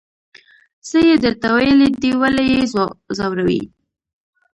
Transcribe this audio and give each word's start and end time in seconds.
څه 0.87 0.97
یې 1.07 1.15
درته 1.23 1.47
ویلي 1.55 1.89
دي 2.01 2.11
ولې 2.21 2.45
یې 2.53 2.61
ځوروئ. 3.17 3.61